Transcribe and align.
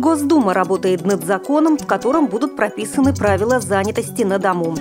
Госдума 0.00 0.54
работает 0.54 1.04
над 1.04 1.24
законом, 1.24 1.76
в 1.76 1.86
котором 1.86 2.28
будут 2.28 2.56
прописаны 2.56 3.12
правила 3.12 3.60
занятости 3.60 4.22
на 4.22 4.38
дому. 4.38 4.76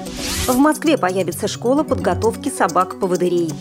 В 0.48 0.58
Москве 0.58 0.98
появится 0.98 1.48
школа 1.48 1.84
подготовки 1.84 2.50
собак-поводырей. 2.50 3.52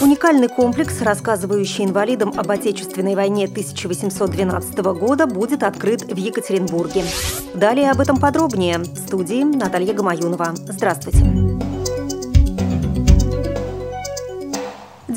Уникальный 0.00 0.48
комплекс, 0.48 1.00
рассказывающий 1.00 1.84
инвалидам 1.84 2.32
об 2.36 2.50
Отечественной 2.50 3.14
войне 3.14 3.44
1812 3.46 4.78
года, 4.78 5.26
будет 5.26 5.62
открыт 5.62 6.02
в 6.02 6.16
Екатеринбурге. 6.16 7.04
Далее 7.54 7.90
об 7.90 8.00
этом 8.00 8.16
подробнее. 8.16 8.78
В 8.78 8.98
студии 8.98 9.44
Наталья 9.44 9.94
Гамаюнова. 9.94 10.54
Здравствуйте. 10.68 11.63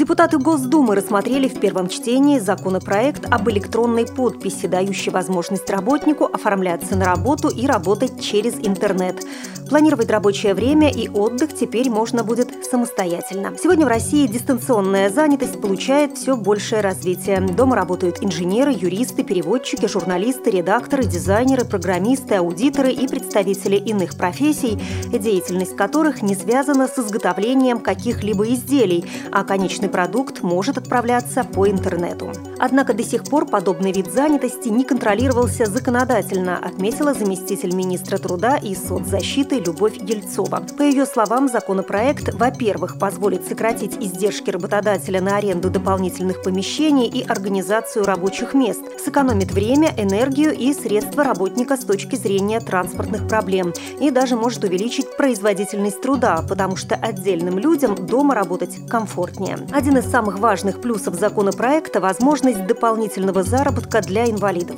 Депутаты 0.07 0.37
Госдумы 0.37 0.95
рассмотрели 0.95 1.49
в 1.49 1.59
первом 1.59 1.89
чтении 1.89 2.39
законопроект 2.39 3.25
об 3.29 3.49
электронной 3.49 4.05
подписи, 4.05 4.65
дающий 4.65 5.09
возможность 5.09 5.69
работнику 5.69 6.23
оформляться 6.23 6.95
на 6.95 7.03
работу 7.03 7.49
и 7.49 7.67
работать 7.67 8.21
через 8.21 8.53
интернет. 8.53 9.25
Планировать 9.69 10.09
рабочее 10.09 10.53
время 10.53 10.89
и 10.89 11.09
отдых 11.09 11.53
теперь 11.53 11.89
можно 11.89 12.23
будет 12.23 12.46
самостоятельно. 12.69 13.53
Сегодня 13.61 13.85
в 13.85 13.89
России 13.89 14.27
дистанционная 14.27 15.09
занятость 15.09 15.61
получает 15.61 16.17
все 16.17 16.35
большее 16.35 16.81
развитие. 16.81 17.39
Дома 17.39 17.75
работают 17.75 18.17
инженеры, 18.21 18.71
юристы, 18.71 19.23
переводчики, 19.23 19.87
журналисты, 19.87 20.51
редакторы, 20.51 21.05
дизайнеры, 21.05 21.65
программисты, 21.65 22.35
аудиторы 22.35 22.91
и 22.91 23.07
представители 23.07 23.75
иных 23.75 24.17
профессий, 24.17 24.79
деятельность 25.11 25.75
которых 25.75 26.21
не 26.21 26.35
связана 26.35 26.87
с 26.87 26.97
изготовлением 26.99 27.79
каких-либо 27.79 28.47
изделий, 28.53 29.05
а 29.31 29.43
конечный 29.43 29.89
продукт 29.89 30.41
может 30.41 30.77
отправляться 30.77 31.43
по 31.43 31.69
интернету. 31.69 32.31
Однако 32.59 32.93
до 32.93 33.03
сих 33.03 33.23
пор 33.23 33.45
подобный 33.45 33.91
вид 33.91 34.11
занятости 34.11 34.69
не 34.69 34.83
контролировался 34.83 35.65
законодательно, 35.65 36.57
отметила 36.57 37.13
заместитель 37.13 37.73
министра 37.75 38.17
труда 38.17 38.57
и 38.57 38.75
соцзащиты 38.75 39.59
Любовь 39.59 39.97
Ельцова. 39.97 40.63
По 40.77 40.81
ее 40.81 41.05
словам, 41.05 41.47
законопроект, 41.47 42.35
во-первых, 42.57 42.97
позволит 42.97 43.47
сократить 43.47 43.97
издержки 43.99 44.49
работодателя 44.49 45.21
на 45.21 45.37
аренду 45.37 45.69
дополнительных 45.69 46.41
помещений 46.41 47.07
и 47.07 47.21
организацию 47.21 48.03
рабочих 48.03 48.55
мест, 48.55 48.81
сэкономит 49.05 49.51
время, 49.51 49.93
энергию 49.95 50.55
и 50.57 50.73
средства 50.73 51.23
работника 51.23 51.77
с 51.77 51.85
точки 51.85 52.15
зрения 52.15 52.59
транспортных 52.59 53.27
проблем 53.27 53.73
и 54.01 54.09
даже 54.09 54.35
может 54.35 54.63
увеличить 54.63 55.15
производительность 55.17 56.01
труда, 56.01 56.43
потому 56.49 56.75
что 56.77 56.95
отдельным 56.95 57.59
людям 57.59 57.95
дома 57.95 58.33
работать 58.33 58.75
комфортнее. 58.89 59.59
Один 59.71 59.99
из 59.99 60.09
самых 60.09 60.39
важных 60.39 60.81
плюсов 60.81 61.13
законопроекта– 61.13 61.99
возможность 62.01 62.65
дополнительного 62.65 63.43
заработка 63.43 64.01
для 64.01 64.27
инвалидов. 64.27 64.77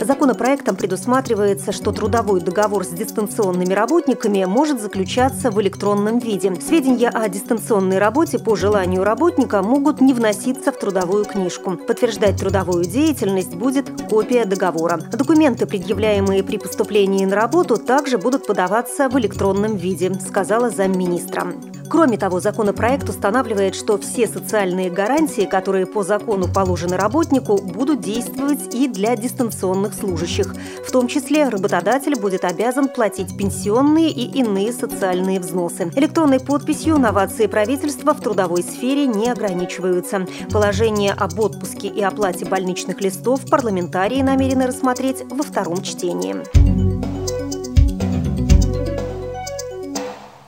Законопроектом 0.00 0.76
предусматривается, 0.76 1.72
что 1.72 1.92
трудовой 1.92 2.40
договор 2.40 2.84
с 2.84 2.88
дистанционными 2.88 3.74
работниками 3.74 4.46
может 4.46 4.80
заключаться 4.80 5.50
в 5.50 5.60
электронном 5.60 6.20
виде. 6.20 6.54
Сведения 6.66 7.10
о 7.22 7.28
дистанционной 7.28 7.98
работе 7.98 8.38
по 8.38 8.56
желанию 8.56 9.04
работника 9.04 9.62
могут 9.62 10.00
не 10.00 10.14
вноситься 10.14 10.72
в 10.72 10.78
трудовую 10.78 11.24
книжку. 11.24 11.76
Подтверждать 11.76 12.38
трудовую 12.38 12.84
деятельность 12.84 13.54
будет 13.54 13.90
копия 14.08 14.44
договора. 14.44 14.98
Документы, 15.12 15.66
предъявляемые 15.66 16.42
при 16.42 16.58
поступлении 16.58 17.24
на 17.24 17.36
работу, 17.36 17.76
также 17.76 18.18
будут 18.18 18.46
подаваться 18.46 19.08
в 19.08 19.18
электронном 19.18 19.76
виде, 19.76 20.12
сказала 20.14 20.70
замминистра. 20.70 21.52
Кроме 21.90 22.18
того, 22.18 22.40
законопроект 22.40 23.08
устанавливает, 23.08 23.74
что 23.74 23.98
все 23.98 24.26
социальные 24.26 24.90
гарантии, 24.90 25.46
которые 25.46 25.86
по 25.86 26.02
закону 26.02 26.46
положены 26.46 26.96
работнику, 26.96 27.56
будут 27.56 28.00
действовать 28.00 28.74
и 28.74 28.88
для 28.88 29.16
дистанционных 29.16 29.94
служащих. 29.94 30.54
В 30.86 30.90
том 30.90 31.08
числе 31.08 31.48
работодатель 31.48 32.18
будет 32.18 32.44
обязан 32.44 32.88
платить 32.88 33.36
пенсионные 33.36 34.10
и 34.10 34.38
иные 34.38 34.72
социальные 34.72 35.40
взносы. 35.40 35.90
Электронной 35.94 36.40
подписью 36.40 36.98
новации 36.98 37.46
правительства 37.46 38.12
в 38.12 38.20
трудовой 38.20 38.62
сфере 38.62 39.06
не 39.06 39.30
ограничиваются. 39.30 40.26
Положение 40.50 41.12
об 41.12 41.38
отпуске 41.40 41.88
и 41.88 42.02
оплате 42.02 42.44
больничных 42.44 43.00
листов 43.00 43.48
парламентарии 43.48 44.20
намерены 44.22 44.66
рассмотреть 44.66 45.24
во 45.30 45.42
втором 45.42 45.82
чтении. 45.82 46.67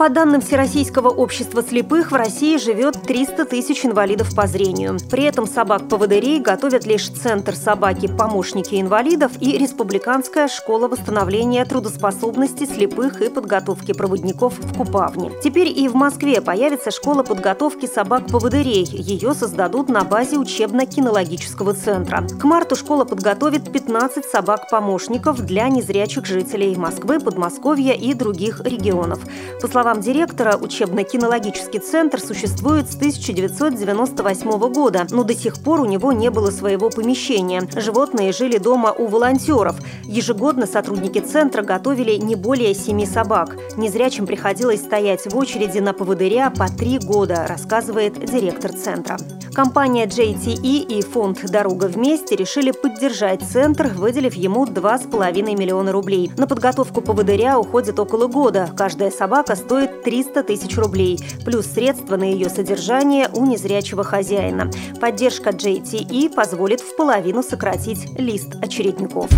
По 0.00 0.08
данным 0.08 0.40
Всероссийского 0.40 1.10
общества 1.10 1.62
слепых, 1.62 2.10
в 2.10 2.14
России 2.14 2.56
живет 2.56 3.02
300 3.02 3.44
тысяч 3.44 3.84
инвалидов 3.84 4.34
по 4.34 4.46
зрению. 4.46 4.96
При 5.10 5.24
этом 5.24 5.46
собак-поводырей 5.46 6.40
готовят 6.40 6.86
лишь 6.86 7.10
Центр 7.10 7.54
собаки-помощники 7.54 8.80
инвалидов 8.80 9.32
и 9.40 9.58
Республиканская 9.58 10.48
школа 10.48 10.88
восстановления 10.88 11.66
трудоспособности 11.66 12.64
слепых 12.64 13.20
и 13.20 13.28
подготовки 13.28 13.92
проводников 13.92 14.58
в 14.58 14.74
Купавне. 14.74 15.32
Теперь 15.44 15.68
и 15.68 15.86
в 15.86 15.94
Москве 15.94 16.40
появится 16.40 16.90
школа 16.90 17.22
подготовки 17.22 17.84
собак-поводырей. 17.84 18.88
Ее 18.90 19.34
создадут 19.34 19.90
на 19.90 20.02
базе 20.04 20.38
учебно-кинологического 20.38 21.74
центра. 21.74 22.26
К 22.40 22.44
марту 22.44 22.74
школа 22.74 23.04
подготовит 23.04 23.70
15 23.70 24.24
собак-помощников 24.24 25.42
для 25.42 25.68
незрячих 25.68 26.24
жителей 26.24 26.74
Москвы, 26.76 27.20
Подмосковья 27.20 27.92
и 27.92 28.14
других 28.14 28.62
регионов. 28.64 29.20
По 29.60 29.68
словам 29.68 29.89
словам 29.90 30.04
директора, 30.04 30.56
учебно-кинологический 30.56 31.80
центр 31.80 32.20
существует 32.20 32.88
с 32.88 32.94
1998 32.94 34.72
года, 34.72 35.06
но 35.10 35.24
до 35.24 35.34
сих 35.34 35.58
пор 35.58 35.80
у 35.80 35.84
него 35.84 36.12
не 36.12 36.30
было 36.30 36.52
своего 36.52 36.90
помещения. 36.90 37.68
Животные 37.74 38.32
жили 38.32 38.58
дома 38.58 38.92
у 38.92 39.08
волонтеров. 39.08 39.76
Ежегодно 40.04 40.66
сотрудники 40.66 41.18
центра 41.18 41.62
готовили 41.62 42.12
не 42.12 42.36
более 42.36 42.72
семи 42.72 43.04
собак. 43.04 43.56
Незрячим 43.76 44.26
приходилось 44.26 44.80
стоять 44.80 45.26
в 45.26 45.36
очереди 45.36 45.80
на 45.80 45.92
поводыря 45.92 46.50
по 46.50 46.68
три 46.68 46.98
года, 46.98 47.46
рассказывает 47.48 48.24
директор 48.24 48.72
центра. 48.72 49.18
Компания 49.52 50.06
JTE 50.06 50.86
и 50.86 51.02
фонд 51.02 51.40
«Дорога 51.50 51.86
вместе» 51.86 52.36
решили 52.36 52.70
поддержать 52.70 53.42
центр, 53.42 53.88
выделив 53.88 54.34
ему 54.34 54.64
2,5 54.64 55.42
миллиона 55.58 55.90
рублей. 55.90 56.30
На 56.36 56.46
подготовку 56.46 57.00
поводыря 57.00 57.58
уходит 57.58 57.98
около 57.98 58.28
года. 58.28 58.70
Каждая 58.76 59.10
собака 59.10 59.56
стоит 59.56 59.79
стоит 59.80 60.02
300 60.02 60.42
тысяч 60.42 60.76
рублей, 60.76 61.18
плюс 61.44 61.66
средства 61.66 62.16
на 62.16 62.24
ее 62.24 62.50
содержание 62.50 63.30
у 63.32 63.46
незрячего 63.46 64.04
хозяина. 64.04 64.70
Поддержка 65.00 65.50
JTE 65.50 66.34
позволит 66.34 66.80
в 66.80 66.96
половину 66.96 67.42
сократить 67.42 68.06
лист 68.18 68.56
очередников. 68.60 69.30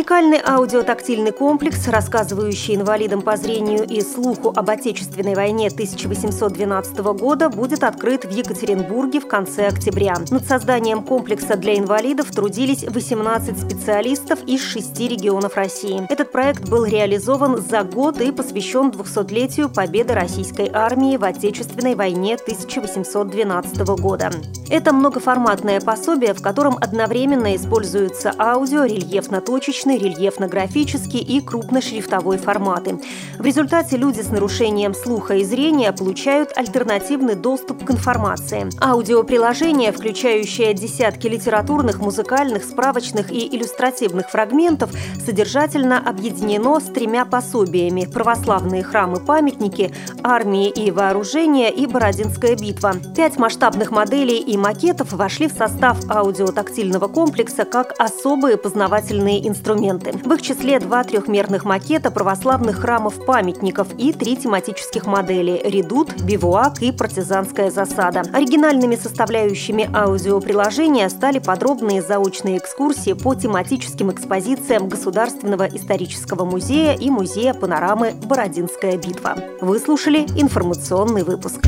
Уникальный 0.00 0.40
аудиотактильный 0.42 1.30
комплекс, 1.30 1.86
рассказывающий 1.86 2.74
инвалидам 2.74 3.20
по 3.20 3.36
зрению 3.36 3.84
и 3.84 4.00
слуху 4.00 4.50
об 4.56 4.70
Отечественной 4.70 5.34
войне 5.34 5.68
1812 5.68 6.98
года, 7.18 7.50
будет 7.50 7.84
открыт 7.84 8.24
в 8.24 8.30
Екатеринбурге 8.30 9.20
в 9.20 9.28
конце 9.28 9.66
октября. 9.66 10.14
Над 10.30 10.46
созданием 10.46 11.02
комплекса 11.02 11.54
для 11.54 11.76
инвалидов 11.76 12.30
трудились 12.30 12.82
18 12.82 13.58
специалистов 13.58 14.38
из 14.46 14.62
шести 14.62 15.06
регионов 15.06 15.56
России. 15.56 16.02
Этот 16.08 16.32
проект 16.32 16.66
был 16.66 16.86
реализован 16.86 17.58
за 17.58 17.82
год 17.82 18.22
и 18.22 18.32
посвящен 18.32 18.88
200-летию 18.88 19.68
победы 19.68 20.14
российской 20.14 20.70
армии 20.72 21.18
в 21.18 21.24
Отечественной 21.24 21.94
войне 21.94 22.36
1812 22.36 23.78
года. 24.00 24.30
Это 24.70 24.94
многоформатное 24.94 25.78
пособие, 25.82 26.32
в 26.32 26.40
котором 26.40 26.78
одновременно 26.80 27.54
используются 27.54 28.32
аудио, 28.38 28.84
рельефно-точечные 28.84 29.89
обычный, 29.90 29.98
рельефно-графический 29.98 31.20
и 31.20 31.40
крупношрифтовой 31.40 32.38
форматы. 32.38 33.00
В 33.38 33.44
результате 33.44 33.96
люди 33.96 34.20
с 34.20 34.30
нарушением 34.30 34.94
слуха 34.94 35.34
и 35.34 35.44
зрения 35.44 35.92
получают 35.92 36.56
альтернативный 36.56 37.34
доступ 37.34 37.84
к 37.84 37.90
информации. 37.90 38.68
Аудиоприложение, 38.80 39.92
включающее 39.92 40.74
десятки 40.74 41.26
литературных, 41.26 42.00
музыкальных, 42.00 42.64
справочных 42.64 43.32
и 43.32 43.56
иллюстративных 43.56 44.30
фрагментов, 44.30 44.90
содержательно 45.24 45.98
объединено 45.98 46.80
с 46.80 46.84
тремя 46.84 47.24
пособиями 47.24 48.08
«Православные 48.12 48.82
храмы-памятники», 48.82 49.92
«Армии 50.22 50.68
и 50.68 50.90
вооружения» 50.90 51.70
и 51.70 51.86
«Бородинская 51.86 52.56
битва». 52.56 52.94
Пять 53.16 53.38
масштабных 53.38 53.90
моделей 53.90 54.38
и 54.38 54.56
макетов 54.56 55.12
вошли 55.12 55.48
в 55.48 55.52
состав 55.52 55.98
аудиотактильного 56.08 57.08
комплекса 57.08 57.64
как 57.64 57.94
особые 57.98 58.56
познавательные 58.56 59.46
инструменты 59.48 59.69
инструменты. 59.70 60.12
В 60.12 60.32
их 60.32 60.42
числе 60.42 60.78
два 60.80 61.04
трехмерных 61.04 61.64
макета 61.64 62.10
православных 62.10 62.80
храмов-памятников 62.80 63.88
и 63.98 64.12
три 64.12 64.36
тематических 64.36 65.06
модели– 65.06 65.60
«Редут», 65.64 66.22
«Бивуак» 66.22 66.82
и 66.82 66.92
«Партизанская 66.92 67.70
засада». 67.70 68.22
Оригинальными 68.32 68.96
составляющими 68.96 69.88
аудиоприложения 69.94 71.08
стали 71.08 71.38
подробные 71.38 72.02
заочные 72.02 72.58
экскурсии 72.58 73.12
по 73.12 73.34
тематическим 73.34 74.10
экспозициям 74.10 74.88
Государственного 74.88 75.64
исторического 75.64 76.44
музея 76.44 76.94
и 76.94 77.10
Музея 77.10 77.54
панорамы 77.54 78.12
«Бородинская 78.24 78.96
битва». 78.96 79.36
Вы 79.60 79.78
слушали 79.78 80.26
информационный 80.36 81.22
выпуск. 81.22 81.60